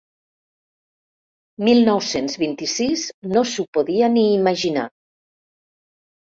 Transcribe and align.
Mil 1.67 1.83
nou-cents 1.89 2.39
vint-i-sis 2.45 3.05
no 3.37 3.45
s'ho 3.53 3.69
podia 3.79 4.11
ni 4.17 4.27
imaginar. 4.41 4.91